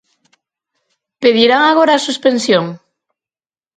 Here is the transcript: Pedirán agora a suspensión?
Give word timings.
Pedirán 1.21 1.61
agora 1.65 1.91
a 1.95 2.03
suspensión? 2.07 2.65